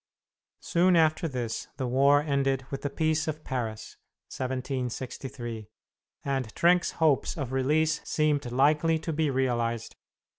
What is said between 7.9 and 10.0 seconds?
seemed likely to be realized.